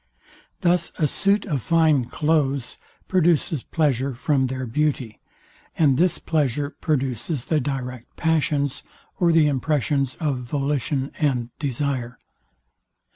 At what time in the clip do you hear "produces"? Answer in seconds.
3.07-3.61, 6.71-7.45